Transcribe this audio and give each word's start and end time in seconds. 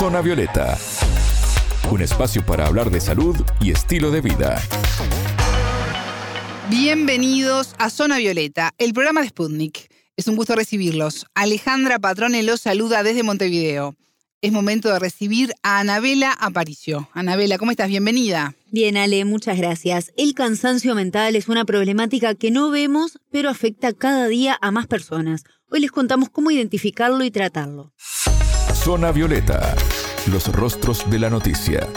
Zona 0.00 0.22
Violeta, 0.22 0.78
un 1.90 2.00
espacio 2.00 2.42
para 2.46 2.66
hablar 2.66 2.90
de 2.90 3.02
salud 3.02 3.36
y 3.60 3.70
estilo 3.70 4.10
de 4.10 4.22
vida. 4.22 4.58
Bienvenidos 6.70 7.74
a 7.76 7.90
Zona 7.90 8.16
Violeta, 8.16 8.72
el 8.78 8.94
programa 8.94 9.20
de 9.20 9.28
Sputnik. 9.28 9.92
Es 10.16 10.26
un 10.26 10.36
gusto 10.36 10.54
recibirlos. 10.54 11.26
Alejandra 11.34 11.98
Patrone 11.98 12.42
los 12.42 12.62
saluda 12.62 13.02
desde 13.02 13.22
Montevideo. 13.22 13.94
Es 14.40 14.52
momento 14.52 14.90
de 14.90 15.00
recibir 15.00 15.52
a 15.62 15.80
Anabela 15.80 16.32
Aparicio. 16.32 17.10
Anabela, 17.12 17.58
¿cómo 17.58 17.70
estás? 17.70 17.88
Bienvenida. 17.88 18.54
Bien, 18.70 18.96
Ale, 18.96 19.26
muchas 19.26 19.58
gracias. 19.58 20.12
El 20.16 20.32
cansancio 20.32 20.94
mental 20.94 21.36
es 21.36 21.46
una 21.46 21.66
problemática 21.66 22.34
que 22.34 22.50
no 22.50 22.70
vemos, 22.70 23.18
pero 23.30 23.50
afecta 23.50 23.92
cada 23.92 24.28
día 24.28 24.56
a 24.62 24.70
más 24.70 24.86
personas. 24.86 25.44
Hoy 25.70 25.80
les 25.80 25.90
contamos 25.90 26.30
cómo 26.30 26.50
identificarlo 26.50 27.22
y 27.22 27.30
tratarlo. 27.30 27.92
Zona 28.82 29.12
Violeta, 29.12 29.76
los 30.26 30.48
rostros 30.52 31.08
de 31.10 31.18
la 31.18 31.30
noticia. 31.30 31.88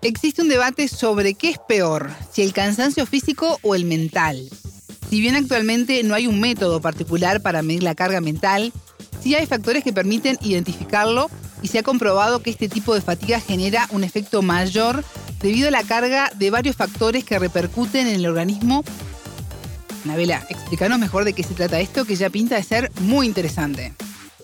Existe 0.00 0.42
un 0.42 0.48
debate 0.48 0.88
sobre 0.88 1.34
qué 1.34 1.50
es 1.50 1.58
peor, 1.58 2.10
si 2.32 2.42
el 2.42 2.52
cansancio 2.52 3.06
físico 3.06 3.58
o 3.62 3.74
el 3.74 3.84
mental. 3.84 4.48
Si 5.08 5.20
bien 5.20 5.36
actualmente 5.36 6.02
no 6.02 6.14
hay 6.14 6.26
un 6.26 6.40
método 6.40 6.80
particular 6.80 7.40
para 7.40 7.62
medir 7.62 7.82
la 7.82 7.94
carga 7.94 8.20
mental, 8.20 8.72
sí 9.22 9.34
hay 9.34 9.46
factores 9.46 9.84
que 9.84 9.92
permiten 9.92 10.38
identificarlo 10.40 11.30
y 11.62 11.68
se 11.68 11.78
ha 11.78 11.82
comprobado 11.82 12.42
que 12.42 12.50
este 12.50 12.68
tipo 12.68 12.94
de 12.94 13.00
fatiga 13.00 13.38
genera 13.38 13.86
un 13.90 14.02
efecto 14.02 14.42
mayor 14.42 15.04
debido 15.40 15.68
a 15.68 15.72
la 15.72 15.84
carga 15.84 16.32
de 16.34 16.50
varios 16.50 16.74
factores 16.74 17.24
que 17.24 17.38
repercuten 17.38 18.06
en 18.06 18.16
el 18.16 18.26
organismo. 18.26 18.82
Navela, 20.04 20.44
explícanos 20.48 20.98
mejor 20.98 21.24
de 21.24 21.32
qué 21.32 21.42
se 21.42 21.54
trata 21.54 21.80
esto, 21.80 22.04
que 22.04 22.16
ya 22.16 22.30
pinta 22.30 22.56
de 22.56 22.62
ser 22.62 22.90
muy 23.00 23.26
interesante. 23.26 23.94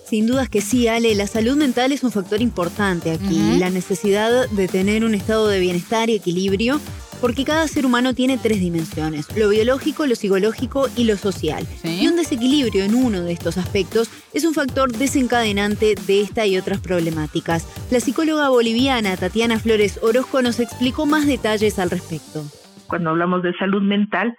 Sin 0.08 0.26
dudas 0.26 0.48
que 0.48 0.62
sí, 0.62 0.88
Ale. 0.88 1.14
La 1.14 1.26
salud 1.26 1.56
mental 1.56 1.92
es 1.92 2.02
un 2.02 2.10
factor 2.10 2.40
importante 2.40 3.10
aquí. 3.10 3.58
La 3.58 3.68
necesidad 3.68 4.48
de 4.48 4.66
tener 4.66 5.04
un 5.04 5.14
estado 5.14 5.48
de 5.48 5.60
bienestar 5.60 6.08
y 6.08 6.14
equilibrio, 6.14 6.80
porque 7.20 7.44
cada 7.44 7.68
ser 7.68 7.84
humano 7.84 8.14
tiene 8.14 8.38
tres 8.38 8.60
dimensiones, 8.60 9.26
lo 9.36 9.48
biológico, 9.48 10.06
lo 10.06 10.14
psicológico 10.14 10.88
y 10.96 11.04
lo 11.04 11.16
social. 11.16 11.66
Y 11.84 12.06
un 12.06 12.16
desequilibrio 12.16 12.84
en 12.84 12.94
uno 12.94 13.22
de 13.22 13.32
estos 13.32 13.58
aspectos 13.58 14.08
es 14.32 14.44
un 14.44 14.54
factor 14.54 14.92
desencadenante 14.92 15.94
de 16.06 16.20
esta 16.22 16.46
y 16.46 16.56
otras 16.56 16.80
problemáticas. 16.80 17.66
La 17.90 18.00
psicóloga 18.00 18.48
boliviana 18.48 19.16
Tatiana 19.16 19.58
Flores 19.58 19.98
Orozco 20.00 20.40
nos 20.40 20.58
explicó 20.60 21.04
más 21.04 21.26
detalles 21.26 21.78
al 21.78 21.90
respecto. 21.90 22.44
Cuando 22.86 23.10
hablamos 23.10 23.42
de 23.42 23.52
salud 23.58 23.82
mental, 23.82 24.34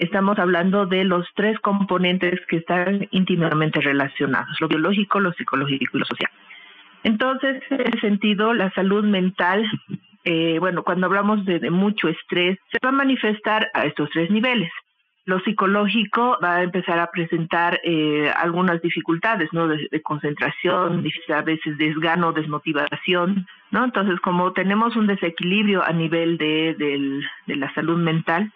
estamos 0.00 0.38
hablando 0.38 0.86
de 0.86 1.04
los 1.04 1.26
tres 1.34 1.58
componentes 1.60 2.40
que 2.48 2.56
están 2.56 3.08
íntimamente 3.10 3.80
relacionados, 3.80 4.60
lo 4.60 4.68
biológico, 4.68 5.20
lo 5.20 5.32
psicológico 5.32 5.96
y 5.96 6.00
lo 6.00 6.06
social. 6.06 6.30
Entonces, 7.04 7.62
en 7.70 7.80
ese 7.80 8.00
sentido, 8.00 8.52
la 8.54 8.70
salud 8.72 9.04
mental, 9.04 9.64
eh, 10.24 10.58
bueno, 10.58 10.82
cuando 10.82 11.06
hablamos 11.06 11.44
de, 11.44 11.70
mucho 11.70 12.08
estrés, 12.08 12.58
se 12.70 12.78
va 12.84 12.90
a 12.90 12.92
manifestar 12.92 13.70
a 13.74 13.84
estos 13.84 14.10
tres 14.10 14.30
niveles. 14.30 14.70
Lo 15.24 15.40
psicológico 15.40 16.38
va 16.42 16.56
a 16.56 16.62
empezar 16.62 16.98
a 16.98 17.10
presentar 17.10 17.80
eh, 17.84 18.32
algunas 18.36 18.80
dificultades, 18.80 19.52
¿no? 19.52 19.68
De, 19.68 20.02
concentración, 20.02 21.04
a 21.28 21.42
veces 21.42 21.76
desgano, 21.76 22.32
desmotivación, 22.32 23.46
¿no? 23.70 23.84
Entonces, 23.84 24.18
como 24.20 24.52
tenemos 24.52 24.96
un 24.96 25.06
desequilibrio 25.06 25.84
a 25.84 25.92
nivel 25.92 26.38
de, 26.38 26.74
de 27.46 27.56
la 27.56 27.72
salud 27.74 27.98
mental, 27.98 28.52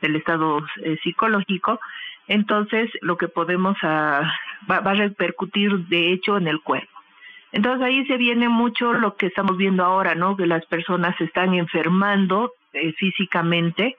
del 0.00 0.16
estado 0.16 0.64
eh, 0.82 0.98
psicológico, 1.02 1.80
entonces 2.26 2.90
lo 3.00 3.16
que 3.16 3.28
podemos 3.28 3.76
ah, 3.82 4.30
va, 4.70 4.76
a 4.76 4.94
repercutir 4.94 5.86
de 5.86 6.12
hecho 6.12 6.36
en 6.36 6.48
el 6.48 6.60
cuerpo. 6.60 6.92
Entonces 7.52 7.86
ahí 7.86 8.06
se 8.06 8.18
viene 8.18 8.48
mucho 8.48 8.92
lo 8.92 9.16
que 9.16 9.26
estamos 9.26 9.56
viendo 9.56 9.84
ahora, 9.84 10.14
¿no? 10.14 10.36
Que 10.36 10.46
las 10.46 10.64
personas 10.66 11.16
se 11.16 11.24
están 11.24 11.54
enfermando 11.54 12.52
eh, 12.74 12.92
físicamente 12.92 13.96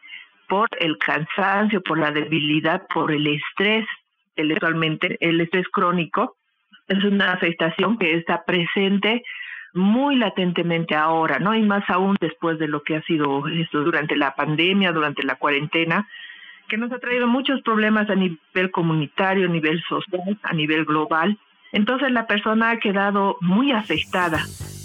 por 0.47 0.69
el 0.79 0.97
cansancio, 0.97 1.81
por 1.81 1.97
la 1.97 2.11
debilidad, 2.11 2.85
por 2.93 3.11
el 3.11 3.25
estrés, 3.25 3.85
eventualmente 4.35 5.17
el 5.19 5.41
estrés 5.41 5.67
crónico. 5.69 6.35
Es 6.87 7.03
una 7.03 7.33
afectación 7.33 7.97
que 7.97 8.15
está 8.15 8.43
presente 8.45 9.23
muy 9.73 10.15
latentemente 10.15 10.95
ahora, 10.95 11.39
¿no? 11.39 11.55
Y 11.55 11.61
más 11.61 11.83
aún 11.89 12.17
después 12.19 12.59
de 12.59 12.67
lo 12.67 12.83
que 12.83 12.97
ha 12.97 13.03
sido 13.03 13.47
esto 13.47 13.83
durante 13.83 14.15
la 14.15 14.35
pandemia, 14.35 14.91
durante 14.91 15.23
la 15.23 15.35
cuarentena, 15.35 16.07
que 16.67 16.77
nos 16.77 16.91
ha 16.91 16.99
traído 16.99 17.27
muchos 17.27 17.61
problemas 17.61 18.09
a 18.09 18.15
nivel 18.15 18.71
comunitario, 18.71 19.47
a 19.47 19.51
nivel 19.51 19.81
social, 19.87 20.39
a 20.43 20.53
nivel 20.53 20.85
global. 20.85 21.37
Entonces 21.71 22.11
la 22.11 22.27
persona 22.27 22.71
ha 22.71 22.79
quedado 22.79 23.37
muy 23.41 23.71
afectada. 23.71 24.43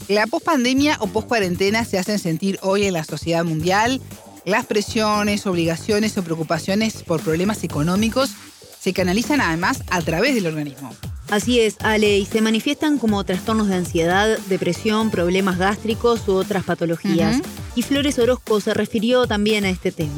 La 0.09 0.27
pospandemia 0.27 0.97
o 1.01 1.07
poscuarentena 1.07 1.85
se 1.85 1.99
hacen 1.99 2.19
sentir 2.19 2.59
hoy 2.63 2.85
en 2.85 2.93
la 2.93 3.05
sociedad 3.05 3.45
mundial. 3.45 4.01
Las 4.45 4.67
presiones, 4.67 5.47
obligaciones 5.47 6.19
o 6.19 6.25
preocupaciones 6.25 7.03
por 7.03 7.23
problemas 7.23 7.65
económicos 7.65 8.31
se 8.79 8.93
canalizan 8.93 9.41
además 9.41 9.83
a 9.91 10.03
través 10.03 10.35
del 10.35 10.47
organismo. 10.47 10.91
Así 11.35 11.59
es, 11.59 11.85
Ale, 11.85 12.19
y 12.19 12.27
se 12.27 12.41
manifiestan 12.41 12.97
como 12.97 13.25
trastornos 13.25 13.67
de 13.69 13.75
ansiedad, 13.75 14.39
depresión, 14.49 15.11
problemas 15.11 15.59
gástricos 15.59 16.29
u 16.29 16.35
otras 16.35 16.63
patologías. 16.63 17.43
Y 17.75 17.83
Flores 17.83 18.21
Orozco 18.21 18.61
se 18.61 18.73
refirió 18.73 19.27
también 19.27 19.65
a 19.65 19.71
este 19.71 19.91
tema. 19.91 20.13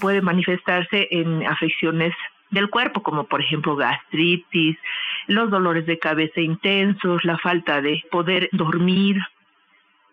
Puede 0.00 0.22
manifestarse 0.22 1.08
en 1.10 1.46
afecciones 1.46 2.14
del 2.52 2.70
cuerpo, 2.70 3.02
como 3.02 3.24
por 3.24 3.42
ejemplo 3.42 3.76
gastritis, 3.76 4.78
los 5.26 5.50
dolores 5.50 5.84
de 5.84 5.98
cabeza 5.98 6.40
intensos, 6.40 7.22
la 7.22 7.36
falta 7.36 7.82
de 7.82 8.02
poder 8.10 8.48
dormir, 8.52 9.18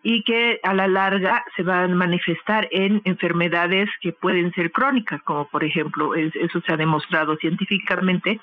y 0.03 0.23
que 0.23 0.59
a 0.63 0.73
la 0.73 0.89
larga 0.89 1.45
se 1.55 1.63
van 1.63 1.93
a 1.93 1.95
manifestar 1.95 2.67
en 2.71 3.01
enfermedades 3.05 3.89
que 4.01 4.11
pueden 4.11 4.51
ser 4.51 4.73
crónicas, 4.73 5.21
como 5.21 5.47
por 5.47 5.63
ejemplo, 5.63 6.15
eso 6.15 6.59
se 6.65 6.73
ha 6.73 6.75
demostrado 6.75 7.37
científicamente, 7.37 8.41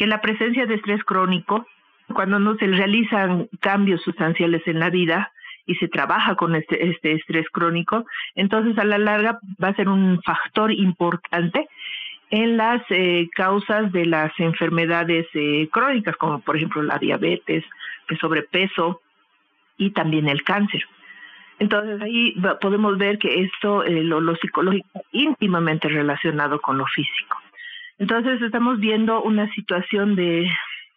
que 0.00 0.06
la 0.06 0.22
presencia 0.22 0.64
de 0.64 0.76
estrés 0.76 1.04
crónico, 1.04 1.66
cuando 2.14 2.38
no 2.38 2.56
se 2.56 2.66
realizan 2.66 3.50
cambios 3.60 4.00
sustanciales 4.00 4.66
en 4.66 4.78
la 4.78 4.88
vida 4.88 5.30
y 5.66 5.74
se 5.74 5.88
trabaja 5.88 6.36
con 6.36 6.54
este, 6.54 6.88
este 6.88 7.12
estrés 7.12 7.46
crónico, 7.50 8.06
entonces 8.34 8.78
a 8.78 8.84
la 8.84 8.96
larga 8.96 9.38
va 9.62 9.68
a 9.68 9.74
ser 9.74 9.90
un 9.90 10.18
factor 10.22 10.72
importante 10.72 11.68
en 12.30 12.56
las 12.56 12.80
eh, 12.88 13.28
causas 13.34 13.92
de 13.92 14.06
las 14.06 14.32
enfermedades 14.40 15.26
eh, 15.34 15.68
crónicas, 15.70 16.16
como 16.16 16.40
por 16.40 16.56
ejemplo 16.56 16.80
la 16.80 16.96
diabetes, 16.96 17.62
el 18.08 18.18
sobrepeso 18.18 19.02
y 19.76 19.90
también 19.90 20.30
el 20.30 20.44
cáncer. 20.44 20.82
Entonces 21.58 22.00
ahí 22.00 22.34
podemos 22.62 22.96
ver 22.96 23.18
que 23.18 23.42
esto, 23.42 23.84
eh, 23.84 24.02
lo, 24.02 24.22
lo 24.22 24.34
psicológico, 24.36 25.02
íntimamente 25.12 25.88
relacionado 25.88 26.58
con 26.58 26.78
lo 26.78 26.86
físico. 26.86 27.36
Entonces 28.00 28.40
estamos 28.40 28.80
viendo 28.80 29.22
una 29.22 29.52
situación 29.52 30.16
de 30.16 30.50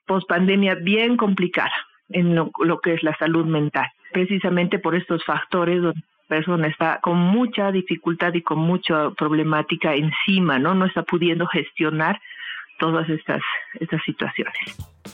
pospandemia 0.08 0.76
bien 0.76 1.18
complicada 1.18 1.74
en 2.10 2.34
lo, 2.34 2.50
que 2.82 2.94
es 2.94 3.04
la 3.04 3.16
salud 3.18 3.46
mental, 3.46 3.86
precisamente 4.14 4.80
por 4.80 4.96
estos 4.96 5.24
factores 5.26 5.82
donde 5.82 6.00
la 6.00 6.38
persona 6.38 6.68
está 6.68 7.00
con 7.02 7.18
mucha 7.18 7.74
dificultad 7.74 8.34
y 8.34 8.42
con 8.42 8.60
mucha 8.60 9.12
problemática 9.12 9.94
encima, 9.94 10.60
¿no? 10.60 10.74
No 10.76 10.86
está 10.86 11.04
pudiendo 11.04 11.46
gestionar 11.48 12.22
todas 12.80 13.10
estas, 13.10 13.42
estas 13.82 14.02
situaciones. 14.06 14.54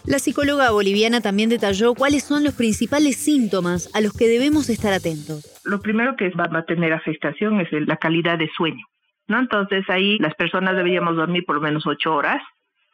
La 0.05 0.19
psicóloga 0.19 0.69
boliviana 0.69 1.21
también 1.21 1.49
detalló 1.49 1.95
cuáles 1.95 2.23
son 2.23 2.43
los 2.43 2.53
principales 2.53 3.17
síntomas 3.17 3.89
a 3.95 4.01
los 4.01 4.13
que 4.13 4.27
debemos 4.27 4.69
estar 4.69 4.93
atentos. 4.93 5.59
Lo 5.65 5.81
primero 5.81 6.15
que 6.15 6.29
va 6.29 6.47
a 6.51 6.65
tener 6.65 6.93
afectación 6.93 7.59
es 7.61 7.67
la 7.71 7.97
calidad 7.97 8.37
de 8.37 8.47
sueño. 8.55 8.85
¿No? 9.29 9.39
Entonces 9.39 9.89
ahí 9.89 10.17
las 10.19 10.35
personas 10.35 10.75
deberíamos 10.75 11.15
dormir 11.15 11.45
por 11.45 11.55
lo 11.55 11.61
menos 11.61 11.87
ocho 11.87 12.13
horas. 12.13 12.41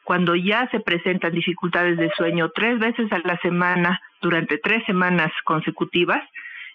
Cuando 0.04 0.36
ya 0.36 0.68
se 0.70 0.78
presentan 0.78 1.32
dificultades 1.32 1.96
de 1.96 2.10
sueño 2.16 2.50
tres 2.54 2.78
veces 2.78 3.10
a 3.10 3.18
la 3.24 3.36
semana 3.38 4.00
durante 4.22 4.58
tres 4.58 4.84
semanas 4.84 5.32
consecutivas, 5.44 6.22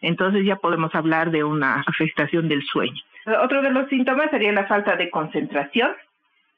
entonces 0.01 0.43
ya 0.45 0.57
podemos 0.57 0.93
hablar 0.95 1.31
de 1.31 1.43
una 1.45 1.83
afectación 1.87 2.49
del 2.49 2.63
sueño. 2.63 3.01
Otro 3.41 3.61
de 3.61 3.71
los 3.71 3.87
síntomas 3.87 4.31
sería 4.31 4.51
la 4.51 4.65
falta 4.65 4.97
de 4.97 5.09
concentración. 5.09 5.91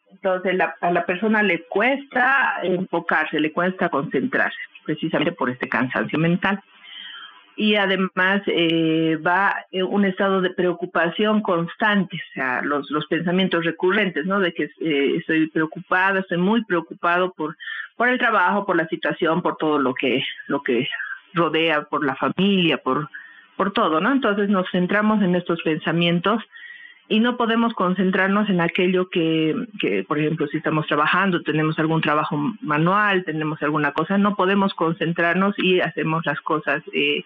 Entonces 0.10 0.60
a 0.82 0.92
la 0.92 1.06
persona 1.06 1.44
le 1.44 1.64
cuesta 1.66 2.60
enfocarse, 2.64 3.40
le 3.40 3.52
cuesta 3.52 3.90
concentrarse, 3.90 4.58
precisamente 4.86 5.34
por 5.34 5.50
este 5.50 5.68
cansancio 5.68 6.18
mental 6.18 6.64
y 7.56 7.76
además 7.76 8.42
eh, 8.48 9.18
va 9.26 9.56
en 9.72 9.86
un 9.86 10.06
estado 10.06 10.42
de 10.42 10.50
preocupación 10.50 11.42
constante, 11.42 12.18
o 12.18 12.34
sea, 12.34 12.62
los, 12.62 12.90
los 12.90 13.06
pensamientos 13.08 13.64
recurrentes, 13.64 14.26
¿no? 14.26 14.40
De 14.40 14.54
que 14.54 14.70
eh, 14.82 15.16
estoy 15.18 15.48
preocupada, 15.48 16.22
estoy 16.22 16.38
muy 16.38 16.64
preocupado 16.66 17.32
por, 17.34 17.56
por 17.96 18.10
el 18.10 18.18
trabajo, 18.18 18.66
por 18.66 18.76
la 18.76 18.88
situación, 18.88 19.42
por 19.42 19.58
todo 19.58 19.78
lo 19.78 19.94
que, 19.94 20.24
lo 20.48 20.64
que 20.64 20.88
rodea, 21.34 21.84
por 21.84 22.06
la 22.06 22.16
familia, 22.16 22.78
por, 22.78 23.10
por 23.56 23.72
todo, 23.72 24.02
¿no? 24.02 24.12
Entonces 24.12 24.50
nos 24.50 24.70
centramos 24.72 25.22
en 25.22 25.36
estos 25.36 25.62
pensamientos 25.62 26.44
y 27.10 27.20
no 27.20 27.38
podemos 27.38 27.74
concentrarnos 27.74 28.50
en 28.50 28.62
aquello 28.62 29.10
que, 29.10 29.56
que, 29.80 30.04
por 30.04 30.20
ejemplo, 30.20 30.48
si 30.48 30.58
estamos 30.58 30.88
trabajando, 30.88 31.42
tenemos 31.44 31.78
algún 31.78 32.02
trabajo 32.02 32.38
manual, 32.62 33.26
tenemos 33.26 33.62
alguna 33.62 33.92
cosa, 33.92 34.18
no 34.18 34.36
podemos 34.36 34.74
concentrarnos 34.74 35.54
y 35.58 35.82
hacemos 35.82 36.26
las 36.26 36.40
cosas 36.42 36.82
eh, 36.94 37.24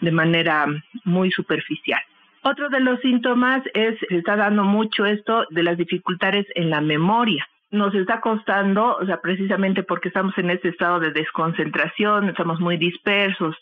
de 0.00 0.12
manera 0.12 0.66
muy 1.04 1.30
superficial. 1.30 2.00
Otro 2.42 2.68
de 2.68 2.80
los 2.80 3.00
síntomas 3.00 3.62
es, 3.72 3.98
se 4.06 4.18
está 4.18 4.36
dando 4.36 4.64
mucho 4.64 5.06
esto 5.06 5.46
de 5.48 5.62
las 5.62 5.78
dificultades 5.78 6.46
en 6.54 6.68
la 6.68 6.82
memoria. 6.82 7.48
Nos 7.70 7.94
está 7.94 8.20
costando, 8.20 8.96
o 8.96 9.06
sea, 9.06 9.22
precisamente 9.22 9.82
porque 9.82 10.08
estamos 10.08 10.36
en 10.36 10.50
este 10.50 10.68
estado 10.68 11.00
de 11.00 11.10
desconcentración, 11.10 12.28
estamos 12.28 12.60
muy 12.60 12.76
dispersos, 12.76 13.56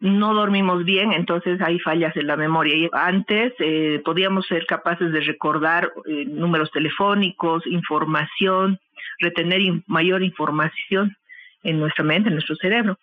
no 0.00 0.32
dormimos 0.32 0.84
bien, 0.84 1.12
entonces 1.12 1.60
hay 1.60 1.78
fallas 1.78 2.16
en 2.16 2.26
la 2.26 2.36
memoria. 2.36 2.74
Y 2.74 2.88
antes 2.92 3.52
eh, 3.58 4.00
podíamos 4.04 4.46
ser 4.46 4.66
capaces 4.66 5.12
de 5.12 5.20
recordar 5.20 5.92
eh, 6.06 6.24
números 6.26 6.70
telefónicos, 6.70 7.66
información, 7.66 8.80
retener 9.18 9.60
mayor 9.86 10.22
información 10.22 11.16
en 11.62 11.78
nuestra 11.78 12.02
mente, 12.02 12.28
en 12.28 12.34
nuestro 12.34 12.56
cerebro. 12.56 12.98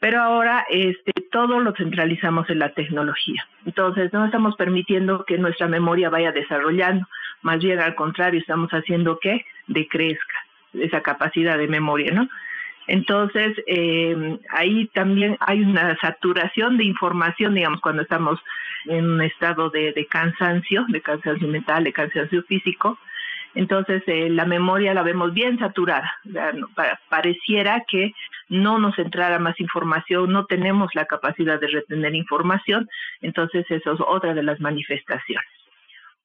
Pero 0.00 0.22
ahora 0.22 0.64
este, 0.70 1.12
todo 1.30 1.60
lo 1.60 1.72
centralizamos 1.74 2.48
en 2.48 2.58
la 2.58 2.70
tecnología. 2.70 3.46
Entonces 3.66 4.12
no 4.12 4.24
estamos 4.24 4.56
permitiendo 4.56 5.24
que 5.24 5.38
nuestra 5.38 5.68
memoria 5.68 6.10
vaya 6.10 6.32
desarrollando, 6.32 7.06
más 7.42 7.58
bien 7.58 7.80
al 7.80 7.94
contrario, 7.94 8.40
estamos 8.40 8.70
haciendo 8.70 9.18
que 9.18 9.44
decrezca 9.66 10.46
esa 10.72 11.02
capacidad 11.02 11.58
de 11.58 11.68
memoria, 11.68 12.12
¿no? 12.12 12.28
Entonces, 12.86 13.56
eh, 13.66 14.38
ahí 14.50 14.86
también 14.88 15.36
hay 15.40 15.62
una 15.62 15.96
saturación 16.00 16.76
de 16.76 16.84
información, 16.84 17.54
digamos, 17.54 17.80
cuando 17.80 18.02
estamos 18.02 18.38
en 18.86 19.08
un 19.08 19.22
estado 19.22 19.70
de, 19.70 20.06
cansancio, 20.10 20.84
de 20.88 21.00
cansancio 21.00 21.48
mental, 21.48 21.84
de 21.84 21.92
cansancio 21.92 22.42
físico. 22.42 22.98
Entonces, 23.54 24.02
eh, 24.06 24.28
la 24.28 24.44
memoria 24.44 24.94
la 24.94 25.02
vemos 25.02 25.32
bien 25.32 25.58
saturada. 25.58 26.10
pareciera 27.08 27.84
que 27.88 28.12
no 28.48 28.78
nos 28.78 28.98
entrara 28.98 29.38
más 29.38 29.58
información, 29.60 30.32
no 30.32 30.44
tenemos 30.44 30.90
la 30.94 31.06
capacidad 31.06 31.58
de 31.58 31.68
retener 31.68 32.14
información. 32.14 32.88
Entonces, 33.22 33.64
eso 33.70 33.92
es 33.94 34.00
otra 34.06 34.34
de 34.34 34.42
las 34.42 34.60
manifestaciones. 34.60 35.46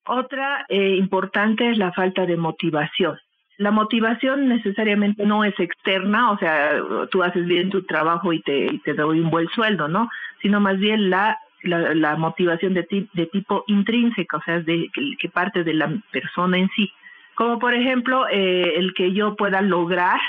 Otra 0.05 0.65
eh, 0.67 0.95
importante 0.95 1.69
es 1.69 1.77
la 1.77 1.93
falta 1.93 2.25
de 2.25 2.35
motivación 2.35 3.17
la 3.59 3.71
motivación 3.71 4.47
necesariamente 4.47 5.25
no 5.25 5.43
es 5.43 5.53
externa, 5.59 6.31
o 6.31 6.37
sea, 6.37 6.81
tú 7.11 7.23
haces 7.23 7.45
bien 7.45 7.69
tu 7.69 7.83
trabajo 7.83 8.31
y 8.31 8.41
te, 8.41 8.79
te 8.85 8.93
doy 8.93 9.19
un 9.19 9.29
buen 9.29 9.49
sueldo, 9.49 9.89
¿no? 9.89 10.09
Sino 10.41 10.61
más 10.61 10.79
bien 10.79 11.09
la, 11.09 11.37
la, 11.63 12.15
motivación 12.15 12.73
de, 12.73 12.87
de 13.13 13.25
tipo 13.25 13.65
intrínseca, 13.67 14.37
o 14.37 14.41
sea, 14.43 14.61
de, 14.61 14.89
que, 14.93 15.27
parte 15.27 15.65
de 15.65 15.73
la 15.73 15.93
persona 16.09 16.57
en 16.57 16.69
sí. 16.73 16.89
Como 17.35 17.59
por 17.59 17.73
ejemplo, 17.73 18.29
eh, 18.31 18.75
el 18.77 18.93
que 18.93 19.11
yo 19.11 19.35
pueda 19.35 19.61
lograr 19.61 20.21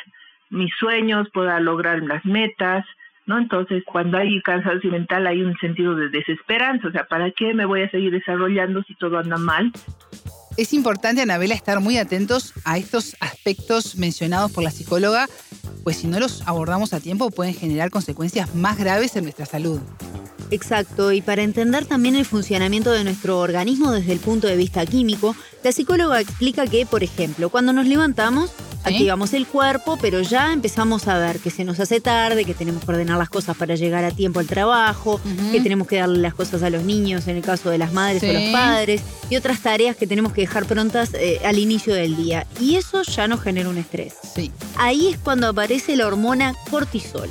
mis 0.48 0.74
sueños, 0.80 1.28
pueda 1.32 1.60
lograr 1.60 2.02
las 2.02 2.24
metas, 2.24 2.84
¿no? 3.26 3.38
Entonces, 3.38 3.84
cuando 3.86 4.18
hay 4.18 4.42
cansancio 4.42 4.90
mental 4.90 5.28
hay 5.28 5.42
un 5.42 5.56
sentido 5.58 5.94
de 5.94 6.08
desesperanza, 6.08 6.88
o 6.88 6.90
sea, 6.90 7.04
¿para 7.04 7.30
qué 7.30 7.54
me 7.54 7.64
voy 7.64 7.82
a 7.82 7.90
seguir 7.90 8.10
desarrollando 8.10 8.82
si 8.82 8.96
todo 8.96 9.20
anda 9.20 9.36
mal? 9.36 9.70
Es 10.56 10.72
importante, 10.72 11.22
Anabela, 11.22 11.54
estar 11.54 11.80
muy 11.80 11.96
atentos 11.96 12.52
a 12.64 12.76
estos 12.76 13.16
aspectos 13.20 13.96
mencionados 13.96 14.50
por 14.50 14.64
la 14.64 14.70
psicóloga, 14.70 15.28
pues 15.84 15.98
si 15.98 16.06
no 16.06 16.18
los 16.18 16.42
abordamos 16.46 16.92
a 16.92 17.00
tiempo 17.00 17.30
pueden 17.30 17.54
generar 17.54 17.90
consecuencias 17.90 18.54
más 18.54 18.76
graves 18.76 19.16
en 19.16 19.24
nuestra 19.24 19.46
salud. 19.46 19.80
Exacto, 20.50 21.12
y 21.12 21.22
para 21.22 21.42
entender 21.42 21.86
también 21.86 22.16
el 22.16 22.24
funcionamiento 22.24 22.90
de 22.90 23.04
nuestro 23.04 23.38
organismo 23.38 23.92
desde 23.92 24.12
el 24.12 24.18
punto 24.18 24.48
de 24.48 24.56
vista 24.56 24.84
químico, 24.84 25.36
la 25.62 25.70
psicóloga 25.70 26.20
explica 26.20 26.66
que, 26.66 26.84
por 26.86 27.04
ejemplo, 27.04 27.50
cuando 27.50 27.72
nos 27.72 27.86
levantamos, 27.86 28.50
activamos 28.84 29.32
el 29.34 29.46
cuerpo, 29.46 29.98
pero 30.00 30.20
ya 30.22 30.52
empezamos 30.52 31.08
a 31.08 31.18
ver 31.18 31.38
que 31.38 31.50
se 31.50 31.64
nos 31.64 31.80
hace 31.80 32.00
tarde, 32.00 32.44
que 32.44 32.54
tenemos 32.54 32.84
que 32.84 32.90
ordenar 32.90 33.18
las 33.18 33.28
cosas 33.28 33.56
para 33.56 33.74
llegar 33.74 34.04
a 34.04 34.10
tiempo 34.10 34.40
al 34.40 34.46
trabajo, 34.46 35.20
que 35.52 35.60
tenemos 35.60 35.86
que 35.86 35.96
darle 35.96 36.18
las 36.18 36.34
cosas 36.34 36.62
a 36.62 36.70
los 36.70 36.84
niños 36.84 37.28
en 37.28 37.36
el 37.36 37.42
caso 37.42 37.70
de 37.70 37.78
las 37.78 37.92
madres 37.92 38.22
o 38.22 38.32
los 38.32 38.50
padres, 38.50 39.02
y 39.28 39.36
otras 39.36 39.60
tareas 39.60 39.96
que 39.96 40.06
tenemos 40.06 40.32
que 40.32 40.42
dejar 40.42 40.66
prontas 40.66 41.10
eh, 41.14 41.40
al 41.44 41.58
inicio 41.58 41.94
del 41.94 42.16
día. 42.16 42.46
Y 42.60 42.76
eso 42.76 43.02
ya 43.02 43.28
nos 43.28 43.40
genera 43.40 43.68
un 43.68 43.78
estrés. 43.78 44.14
Ahí 44.76 45.08
es 45.08 45.18
cuando 45.18 45.48
aparece 45.48 45.96
la 45.96 46.06
hormona 46.06 46.54
cortisol 46.70 47.30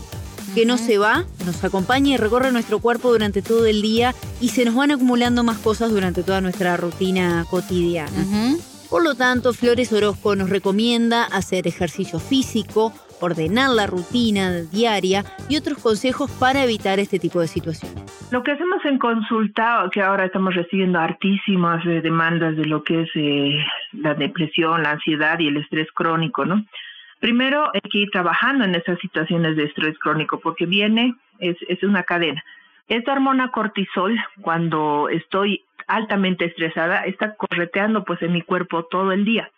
que 0.56 0.66
no 0.66 0.78
se 0.78 0.98
va, 0.98 1.25
nos 1.45 1.63
acompaña 1.63 2.16
y 2.16 2.18
recorre 2.18 2.52
nuestro 2.52 2.80
cuerpo 2.80 3.12
durante 3.12 3.42
todo 3.42 3.66
el 3.66 3.81
día 3.81 4.16
y 4.42 4.50
se 4.50 4.66
nos 4.66 4.75
van 4.75 4.92
acumulando 4.92 5.44
más 5.44 5.57
cosas 5.60 5.92
durante 5.92 6.24
toda 6.24 6.42
nuestra 6.42 6.75
rutina 6.75 7.45
cotidiana. 7.50 8.57
Por 8.90 9.04
lo 9.04 9.14
tanto, 9.14 9.54
Flores 9.54 9.94
Orozco 9.94 10.36
nos 10.36 10.50
recomienda 10.50 11.24
hacer 11.24 11.68
ejercicio 11.68 12.18
físico, 12.18 12.92
ordenar 13.22 13.70
la 13.70 13.86
rutina 13.86 14.64
diaria 14.72 15.24
y 15.48 15.58
otros 15.58 15.78
consejos 15.78 16.32
para 16.40 16.64
evitar 16.64 16.98
este 16.98 17.20
tipo 17.20 17.40
de 17.40 17.48
situaciones. 17.48 18.04
Lo 18.32 18.42
que 18.42 18.54
hacemos 18.54 18.84
en 18.86 18.98
consulta, 18.98 19.88
que 19.92 20.02
ahora 20.02 20.26
estamos 20.26 20.56
recibiendo 20.56 21.00
hartísimas 21.00 21.86
eh, 21.86 22.02
demandas 22.02 22.56
de 22.56 22.66
lo 22.66 22.84
que 22.84 23.04
es 23.04 23.10
eh, 23.14 23.64
la 23.94 24.16
depresión, 24.16 24.82
la 24.82 24.92
ansiedad 24.92 25.38
y 25.38 25.50
el 25.50 25.58
estrés 25.58 25.88
crónico, 25.94 26.46
¿no? 26.46 26.66
Primero 27.20 27.70
hay 27.72 27.82
que 27.82 28.00
ir 28.00 28.10
trabajando 28.12 28.64
en 28.66 28.74
esas 28.74 28.98
situaciones 29.00 29.56
de 29.56 29.66
estrés 29.66 30.00
crónico 30.00 30.40
porque 30.40 30.66
viene, 30.66 31.14
es, 31.38 31.58
es 31.68 31.84
una 31.84 32.02
cadena. 32.04 32.44
Esta 32.88 33.12
hormona 33.12 33.52
cortisol, 33.52 34.18
cuando 34.42 35.10
estoy 35.10 35.64
altamente 35.90 36.46
estresada, 36.46 37.04
está 37.06 37.36
correteando 37.36 38.04
pues 38.06 38.22
en 38.22 38.32
mi 38.32 38.42
cuerpo 38.42 38.86
todo 38.86 39.12
el 39.12 39.26
día. 39.26 39.50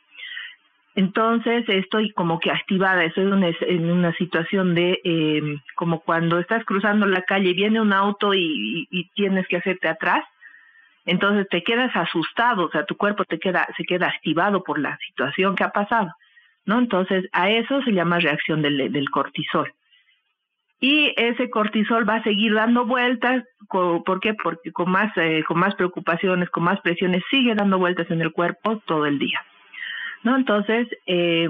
Entonces 0.95 1.63
estoy 1.67 2.11
como 2.11 2.39
que 2.39 2.51
activada, 2.51 3.03
estoy 3.05 3.23
en 3.23 3.91
una, 3.91 4.13
situación 4.15 4.75
de 4.75 4.99
em, 5.03 5.59
como 5.75 6.01
cuando 6.01 6.39
estás 6.39 6.65
cruzando 6.65 7.05
la 7.05 7.21
calle 7.21 7.49
y 7.49 7.53
viene 7.53 7.79
un 7.79 7.93
auto 7.93 8.33
y, 8.33 8.87
y, 8.89 9.09
tienes 9.15 9.47
que 9.47 9.57
hacerte 9.57 9.87
atrás, 9.87 10.25
entonces 11.05 11.47
te 11.49 11.63
quedas 11.63 11.95
asustado, 11.95 12.65
o 12.65 12.71
sea, 12.71 12.85
tu 12.85 12.97
cuerpo 12.97 13.23
te 13.23 13.39
queda, 13.39 13.67
se 13.77 13.85
queda 13.85 14.07
activado 14.07 14.63
por 14.63 14.79
la 14.79 14.97
situación 15.07 15.55
que 15.55 15.63
ha 15.63 15.69
pasado, 15.69 16.13
¿no? 16.65 16.79
Entonces 16.79 17.25
a 17.31 17.49
eso 17.49 17.81
se 17.83 17.91
llama 17.91 18.19
reacción 18.19 18.61
del, 18.61 18.91
del 18.91 19.09
cortisol 19.09 19.73
y 20.83 21.13
ese 21.15 21.51
cortisol 21.51 22.09
va 22.09 22.15
a 22.15 22.23
seguir 22.23 22.55
dando 22.55 22.85
vueltas, 22.85 23.43
¿por 23.69 24.19
qué? 24.19 24.33
Porque 24.33 24.71
con 24.71 24.89
más, 24.89 25.15
eh, 25.15 25.43
con 25.47 25.59
más 25.59 25.75
preocupaciones, 25.75 26.49
con 26.49 26.63
más 26.63 26.81
presiones, 26.81 27.23
sigue 27.29 27.53
dando 27.53 27.77
vueltas 27.77 28.09
en 28.09 28.19
el 28.19 28.31
cuerpo 28.31 28.81
todo 28.87 29.05
el 29.05 29.19
día. 29.19 29.39
¿No? 30.23 30.35
Entonces, 30.35 30.87
eh, 31.05 31.47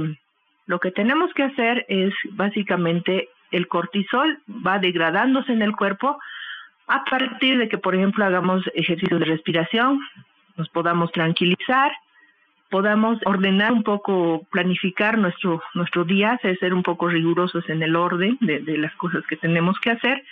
lo 0.66 0.80
que 0.80 0.92
tenemos 0.92 1.34
que 1.34 1.44
hacer 1.44 1.86
es 1.88 2.14
básicamente 2.32 3.30
el 3.52 3.68
cortisol 3.68 4.40
va 4.50 4.80
degradándose 4.80 5.54
en 5.54 5.62
el 5.62 5.76
cuerpo 5.78 6.20
a 6.88 7.06
partir 7.06 7.58
de 7.58 7.70
que, 7.70 7.78
por 7.78 7.96
ejemplo, 7.96 8.26
hagamos 8.26 8.64
ejercicios 8.74 9.20
de 9.20 9.26
respiración, 9.26 10.02
nos 10.58 10.68
podamos 10.70 11.10
tranquilizar, 11.14 11.94
podamos 12.72 13.20
ordenar 13.26 13.74
un 13.74 13.84
poco, 13.84 14.48
planificar 14.50 15.18
nuestro, 15.18 15.62
nuestro 15.76 16.06
día, 16.06 16.40
ser 16.42 16.74
un 16.74 16.82
poco 16.82 17.10
rigurosos 17.10 17.70
en 17.70 17.84
el 17.84 17.96
orden 17.96 18.38
de, 18.40 18.78
las 18.78 18.96
cosas 18.96 19.24
que 19.30 19.36
tenemos 19.36 19.78
que 19.80 19.92
hacer, 19.92 20.24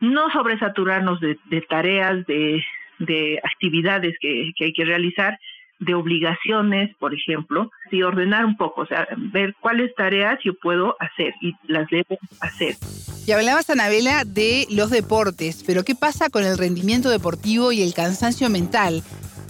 no 0.00 0.30
sobresaturarnos 0.30 1.20
de, 1.20 1.36
tareas, 1.68 2.24
de, 2.26 3.40
actividades 3.42 4.16
que, 4.20 4.52
hay 4.58 4.72
que 4.72 4.84
realizar, 4.84 5.38
de 5.80 5.94
obligaciones, 5.94 6.94
por 6.98 7.12
ejemplo, 7.12 7.72
y 7.90 8.02
ordenar 8.02 8.44
un 8.44 8.56
poco, 8.56 8.82
o 8.82 8.86
sea, 8.86 9.08
ver 9.16 9.56
cuáles 9.58 9.92
tareas 9.96 10.38
yo 10.44 10.54
puedo 10.54 10.96
hacer 11.00 11.34
y 11.40 11.54
las 11.66 11.88
debo 11.90 12.16
hacer. 12.40 12.76
Y 13.26 13.32
hablabas, 13.32 13.68
Anabela, 13.68 14.22
de 14.24 14.66
los 14.70 14.90
deportes, 14.90 15.64
pero 15.66 15.84
¿qué 15.84 15.96
pasa 15.96 16.30
con 16.30 16.44
el 16.44 16.56
rendimiento 16.56 17.10
deportivo 17.10 17.72
y 17.72 17.82
el 17.82 17.94
cansancio 17.94 18.48
mental? 18.48 19.02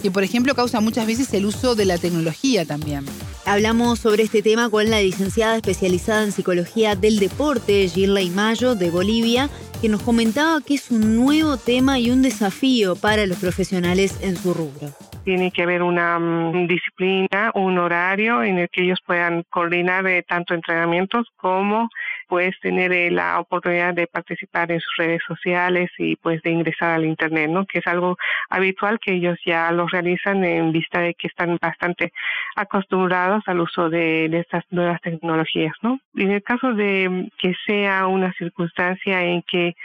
Que 0.03 0.11
por 0.11 0.23
ejemplo 0.23 0.53
causa 0.53 0.81
muchas 0.81 1.07
veces 1.07 1.33
el 1.33 1.45
uso 1.45 1.75
de 1.75 1.85
la 1.85 1.97
tecnología 1.97 2.65
también. 2.65 3.05
Hablamos 3.45 3.99
sobre 3.99 4.23
este 4.23 4.41
tema 4.41 4.69
con 4.69 4.89
la 4.89 4.99
licenciada 4.99 5.55
especializada 5.55 6.23
en 6.23 6.33
psicología 6.33 6.95
del 6.95 7.19
deporte, 7.19 7.87
Girley 7.87 8.29
Mayo, 8.29 8.75
de 8.75 8.91
Bolivia, 8.91 9.49
que 9.81 9.87
nos 9.87 10.01
comentaba 10.01 10.59
que 10.59 10.75
es 10.75 10.91
un 10.91 11.15
nuevo 11.15 11.55
tema 11.55 11.99
y 11.99 12.11
un 12.11 12.21
desafío 12.21 12.97
para 12.97 13.25
los 13.25 13.37
profesionales 13.37 14.17
en 14.21 14.35
su 14.35 14.53
rubro 14.53 14.93
tiene 15.23 15.51
que 15.51 15.63
haber 15.63 15.81
una 15.81 16.19
mm, 16.19 16.67
disciplina, 16.67 17.51
un 17.55 17.77
horario 17.77 18.43
en 18.43 18.59
el 18.59 18.69
que 18.69 18.83
ellos 18.83 18.99
puedan 19.05 19.43
coordinar 19.49 20.05
eh, 20.07 20.23
tanto 20.27 20.53
entrenamientos 20.53 21.27
como 21.37 21.89
pues 22.27 22.59
tener 22.61 22.91
eh, 22.91 23.11
la 23.11 23.39
oportunidad 23.39 23.93
de 23.93 24.07
participar 24.07 24.71
en 24.71 24.79
sus 24.79 24.95
redes 24.97 25.21
sociales 25.27 25.89
y 25.97 26.15
pues 26.15 26.41
de 26.41 26.51
ingresar 26.51 26.91
al 26.91 27.05
internet, 27.05 27.49
¿no? 27.49 27.65
Que 27.65 27.79
es 27.79 27.87
algo 27.87 28.17
habitual 28.49 28.99
que 28.99 29.13
ellos 29.13 29.37
ya 29.45 29.71
lo 29.71 29.87
realizan 29.87 30.43
en 30.43 30.71
vista 30.71 31.01
de 31.01 31.13
que 31.13 31.27
están 31.27 31.57
bastante 31.61 32.13
acostumbrados 32.55 33.43
al 33.47 33.59
uso 33.59 33.89
de, 33.89 34.25
estas 34.25 34.63
nuevas 34.71 35.01
tecnologías, 35.01 35.73
¿no? 35.81 35.99
En 36.15 36.31
el 36.31 36.43
caso 36.43 36.73
de 36.73 37.29
que 37.37 37.53
sea 37.65 38.07
una 38.07 38.33
circunstancia 38.33 39.23
en 39.23 39.41
que 39.43 39.75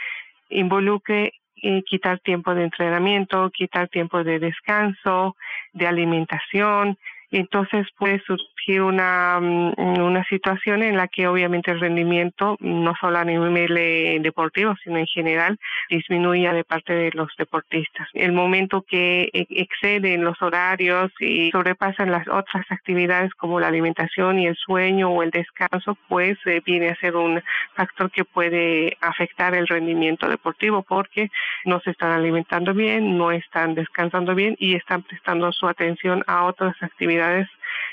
involucre 0.49 1.33
eh, 1.61 1.83
quitar 1.83 2.19
tiempo 2.19 2.55
de 2.55 2.63
entrenamiento, 2.63 3.49
quitar 3.51 3.89
tiempo 3.89 4.23
de 4.23 4.39
descanso, 4.39 5.35
de 5.73 5.87
alimentación, 5.87 6.97
entonces 7.31 7.87
puede 7.97 8.21
surgir 8.21 8.81
una, 8.81 9.39
mm, 9.39 9.73
una 9.77 10.23
situación 10.25 10.81
en 10.83 10.97
la 10.97 11.07
que 11.07 11.27
obviamente 11.27 11.71
el 11.71 11.79
rendimiento, 11.79 12.57
no 12.59 12.93
solo 12.99 13.19
a 13.19 13.25
nivel 13.25 13.77
eh, 13.77 14.17
deportivo, 14.21 14.75
sino 14.83 14.97
en 14.97 15.05
general, 15.05 15.59
disminuye 15.89 16.51
de 16.51 16.63
parte 16.63 16.93
de 16.93 17.11
los 17.13 17.29
deportistas. 17.37 18.07
El 18.13 18.31
momento 18.31 18.83
que 18.87 19.29
e, 19.33 19.45
exceden 19.49 20.23
los 20.23 20.41
horarios 20.41 21.11
y 21.19 21.51
sobrepasan 21.51 22.11
las 22.11 22.27
otras 22.27 22.65
actividades 22.69 23.33
como 23.35 23.59
la 23.59 23.67
alimentación 23.67 24.39
y 24.39 24.47
el 24.47 24.55
sueño 24.55 25.09
o 25.09 25.23
el 25.23 25.31
descanso, 25.31 25.97
pues 26.07 26.37
eh, 26.45 26.61
viene 26.65 26.89
a 26.89 26.95
ser 26.95 27.15
un 27.15 27.41
factor 27.75 28.09
que 28.11 28.25
puede 28.25 28.97
afectar 29.01 29.53
el 29.53 29.67
rendimiento 29.67 30.27
deportivo 30.27 30.83
porque 30.83 31.29
no 31.65 31.79
se 31.81 31.91
están 31.91 32.11
alimentando 32.11 32.73
bien, 32.73 33.17
no 33.17 33.31
están 33.31 33.75
descansando 33.75 34.33
bien 34.33 34.55
y 34.59 34.75
están 34.75 35.03
prestando 35.03 35.51
su 35.51 35.67
atención 35.67 36.23
a 36.27 36.45
otras 36.45 36.75
actividades 36.81 37.18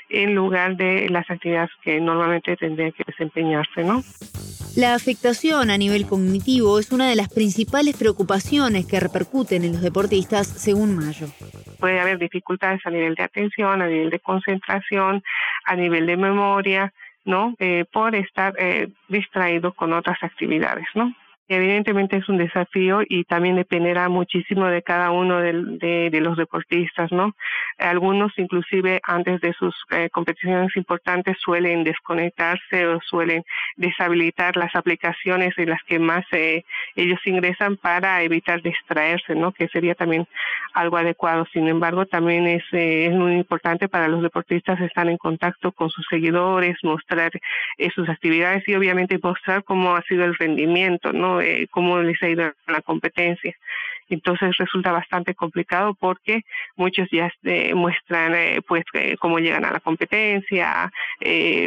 en 0.09 0.35
lugar 0.35 0.77
de 0.77 1.09
las 1.09 1.29
actividades 1.29 1.69
que 1.83 1.99
normalmente 1.99 2.55
tendrían 2.55 2.91
que 2.91 3.03
desempeñarse, 3.05 3.83
¿no? 3.83 4.03
La 4.75 4.93
afectación 4.93 5.71
a 5.71 5.77
nivel 5.77 6.05
cognitivo 6.05 6.77
es 6.77 6.91
una 6.91 7.09
de 7.09 7.15
las 7.15 7.29
principales 7.29 7.97
preocupaciones 7.97 8.85
que 8.85 8.99
repercuten 8.99 9.63
en 9.63 9.73
los 9.73 9.81
deportistas, 9.81 10.47
según 10.47 10.95
Mayo. 10.95 11.27
Puede 11.79 11.99
haber 11.99 12.19
dificultades 12.19 12.85
a 12.85 12.91
nivel 12.91 13.15
de 13.15 13.23
atención, 13.23 13.81
a 13.81 13.87
nivel 13.87 14.11
de 14.11 14.19
concentración, 14.19 15.23
a 15.65 15.75
nivel 15.75 16.05
de 16.05 16.17
memoria, 16.17 16.93
¿no? 17.25 17.55
Eh, 17.59 17.85
por 17.91 18.15
estar 18.15 18.53
eh, 18.59 18.89
distraído 19.09 19.73
con 19.73 19.93
otras 19.93 20.21
actividades, 20.21 20.85
¿no? 20.93 21.13
Evidentemente 21.49 22.17
es 22.17 22.27
un 22.27 22.37
desafío 22.37 23.01
y 23.07 23.23
también 23.23 23.55
dependerá 23.55 24.09
muchísimo 24.09 24.65
de 24.65 24.81
cada 24.81 25.11
uno 25.11 25.39
de, 25.39 26.09
los 26.21 26.35
deportistas, 26.35 27.09
¿no? 27.13 27.35
Algunos 27.77 28.33
inclusive 28.37 28.99
antes 29.03 29.39
de 29.39 29.53
sus 29.53 29.73
eh, 29.91 30.09
competiciones 30.09 30.75
importantes 30.75 31.37
suelen 31.39 31.85
desconectarse 31.85 32.87
o 32.87 32.99
suelen 33.01 33.45
deshabilitar 33.77 34.57
las 34.57 34.75
aplicaciones 34.75 35.53
en 35.57 35.69
las 35.69 35.81
que 35.83 35.99
más 35.99 36.25
eh, 36.33 36.65
ellos 36.95 37.19
ingresan 37.25 37.77
para 37.77 38.23
evitar 38.23 38.61
distraerse, 38.61 39.33
¿no? 39.33 39.53
Que 39.53 39.69
sería 39.69 39.95
también 39.95 40.27
algo 40.73 40.97
adecuado. 40.97 41.45
Sin 41.53 41.69
embargo, 41.69 42.05
también 42.05 42.45
es, 42.47 42.63
eh, 42.73 43.05
es 43.05 43.13
muy 43.13 43.33
importante 43.33 43.87
para 43.87 44.09
los 44.09 44.21
deportistas 44.21 44.81
estar 44.81 45.07
en 45.07 45.17
contacto 45.17 45.71
con 45.71 45.89
sus 45.89 46.05
seguidores, 46.09 46.75
mostrar 46.83 47.31
sus 47.95 48.09
actividades 48.09 48.67
y 48.67 48.75
obviamente 48.75 49.17
mostrar 49.21 49.63
cómo 49.63 49.95
ha 49.95 50.01
sido 50.01 50.25
el 50.25 50.35
rendimiento, 50.35 51.13
¿no? 51.13 51.36
Eh, 51.41 51.67
cómo 51.71 51.99
les 51.99 52.21
ha 52.21 52.29
ido 52.29 52.53
la 52.67 52.81
competencia. 52.81 53.55
Entonces 54.09 54.55
resulta 54.57 54.91
bastante 54.91 55.35
complicado 55.35 55.93
porque 55.93 56.41
muchos 56.75 57.07
ya 57.11 57.31
eh, 57.43 57.73
muestran 57.73 58.33
eh, 58.35 58.61
pues 58.67 58.83
eh, 58.93 59.15
cómo 59.19 59.39
llegan 59.39 59.65
a 59.65 59.71
la 59.71 59.79
competencia, 59.79 60.91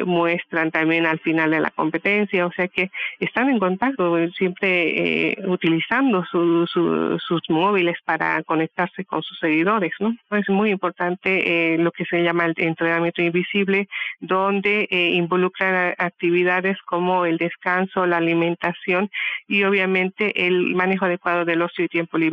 muestran 0.07 0.71
también 0.71 1.07
al 1.07 1.19
final 1.21 1.51
de 1.51 1.61
la 1.61 1.71
competencia, 1.71 2.47
o 2.47 2.53
sea 2.53 2.69
que 2.69 2.91
están 3.19 3.49
en 3.49 3.59
contacto 3.59 4.17
siempre 4.31 5.37
utilizando 5.47 6.25
sus 6.25 7.43
móviles 7.49 7.97
para 8.05 8.43
conectarse 8.45 9.05
con 9.05 9.23
sus 9.23 9.39
seguidores, 9.39 9.93
¿no? 9.99 10.17
Es 10.31 10.49
muy 10.49 10.71
importante 10.71 11.77
lo 11.79 11.91
que 11.93 12.05
se 12.05 12.23
llama 12.23 12.47
el 12.47 12.55
entrenamiento 12.57 13.23
invisible, 13.23 13.89
donde 14.21 14.87
involucran 14.91 15.95
actividades 15.99 16.79
como 16.83 17.27
el 17.27 17.39
descanso, 17.39 18.07
la 18.07 18.19
alimentación 18.19 19.11
y 19.49 19.65
obviamente 19.65 20.47
el 20.47 20.75
manejo 20.75 21.07
adecuado 21.07 21.45
del 21.45 21.63
ocio 21.63 21.85
y 21.85 21.89
tiempo 21.89 22.19
libre 22.19 22.30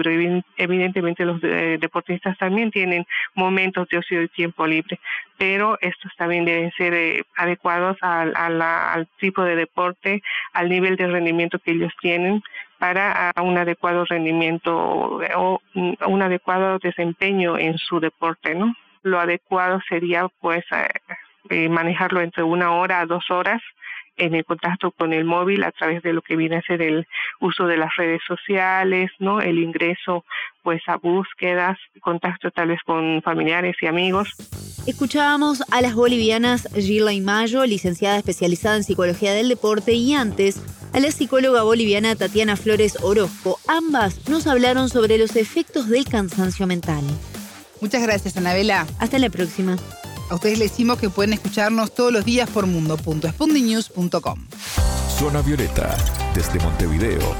Evidentemente 0.57 1.25
los 1.25 1.41
deportistas 1.41 2.37
también 2.37 2.71
tienen 2.71 3.05
momentos 3.35 3.87
de 3.89 3.97
ocio 3.97 4.21
y 4.21 4.27
tiempo 4.29 4.65
libre, 4.65 4.99
pero 5.37 5.77
estos 5.81 6.11
también 6.17 6.45
deben 6.45 6.71
ser 6.71 6.93
eh, 6.93 7.23
adecuados 7.35 7.97
al, 8.01 8.35
al 8.35 9.07
tipo 9.19 9.43
de 9.43 9.55
deporte, 9.55 10.21
al 10.53 10.69
nivel 10.69 10.95
de 10.95 11.07
rendimiento 11.07 11.59
que 11.59 11.71
ellos 11.71 11.93
tienen 12.01 12.41
para 12.79 13.33
un 13.41 13.57
adecuado 13.57 14.05
rendimiento 14.05 14.75
o 14.75 15.61
un 15.73 16.21
adecuado 16.21 16.77
desempeño 16.79 17.57
en 17.57 17.77
su 17.77 17.99
deporte, 17.99 18.53
¿no? 18.53 18.75
Lo 19.03 19.19
adecuado 19.19 19.79
sería 19.89 20.27
pues 20.41 20.63
eh, 20.71 20.87
eh, 21.49 21.69
manejarlo 21.69 22.21
entre 22.21 22.43
una 22.43 22.73
hora 22.73 22.99
a 22.99 23.05
dos 23.05 23.29
horas 23.31 23.61
en 24.17 24.35
el 24.35 24.45
contacto 24.45 24.91
con 24.91 25.13
el 25.13 25.25
móvil 25.25 25.63
a 25.63 25.71
través 25.71 26.03
de 26.03 26.13
lo 26.13 26.21
que 26.21 26.35
viene 26.35 26.57
a 26.57 26.61
ser 26.61 26.81
el 26.81 27.07
uso 27.39 27.67
de 27.67 27.77
las 27.77 27.95
redes 27.95 28.21
sociales, 28.27 29.11
¿no? 29.19 29.41
El 29.41 29.59
ingreso 29.59 30.25
pues 30.63 30.81
a 30.87 30.97
búsquedas, 30.97 31.77
contacto 32.01 32.51
tal 32.51 32.69
vez 32.69 32.79
con 32.85 33.21
familiares 33.21 33.77
y 33.81 33.87
amigos. 33.87 34.35
Escuchábamos 34.85 35.63
a 35.71 35.81
las 35.81 35.95
bolivianas 35.95 36.67
Gila 36.75 37.13
y 37.13 37.21
Mayo, 37.21 37.65
licenciada 37.65 38.17
especializada 38.17 38.75
en 38.75 38.83
psicología 38.83 39.33
del 39.33 39.49
deporte, 39.49 39.93
y 39.93 40.13
antes 40.13 40.61
a 40.93 40.99
la 40.99 41.11
psicóloga 41.11 41.63
boliviana 41.63 42.15
Tatiana 42.15 42.57
Flores 42.57 42.97
Orozco. 43.01 43.59
Ambas 43.67 44.27
nos 44.29 44.47
hablaron 44.47 44.89
sobre 44.89 45.17
los 45.17 45.35
efectos 45.35 45.89
del 45.89 46.05
cansancio 46.05 46.67
mental. 46.67 47.03
Muchas 47.81 48.01
gracias, 48.01 48.37
Anabela. 48.37 48.87
Hasta 48.99 49.19
la 49.19 49.29
próxima. 49.29 49.77
A 50.29 50.35
ustedes 50.35 50.59
les 50.59 50.71
decimos 50.71 50.99
que 50.99 51.09
pueden 51.09 51.33
escucharnos 51.33 51.93
todos 51.93 52.11
los 52.11 52.25
días 52.25 52.49
por 52.49 52.65
mundo.spundinews.com. 52.65 54.45
Zona 55.17 55.41
Violeta, 55.41 55.97
desde 56.35 56.59
Montevideo, 56.59 57.35